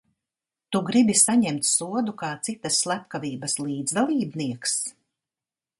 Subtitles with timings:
[0.75, 4.79] Tu gribi saņemt sodu kā citas slepkavības līdzdalībnieks?